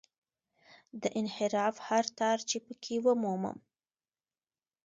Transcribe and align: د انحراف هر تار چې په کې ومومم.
د 1.01 1.03
انحراف 1.19 1.75
هر 1.87 2.05
تار 2.19 2.37
چې 2.49 2.57
په 2.65 2.73
کې 2.83 2.95
ومومم. 3.05 3.57